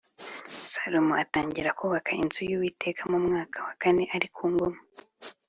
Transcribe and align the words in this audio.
Salomo 0.73 1.13
atangira 1.23 1.69
kubaka 1.79 2.09
inzu 2.21 2.41
y’Uwiteka 2.49 3.01
mu 3.11 3.17
mwaka 3.25 3.57
wa 3.65 3.73
kane 3.81 4.03
ari 4.15 4.27
ku 4.35 4.43
ngoma 4.51 4.79